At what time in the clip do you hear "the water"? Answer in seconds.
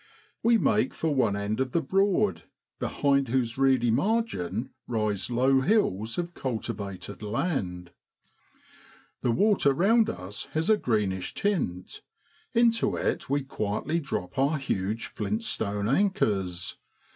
9.21-9.73